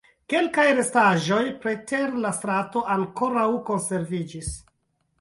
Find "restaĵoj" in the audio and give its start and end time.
0.79-1.43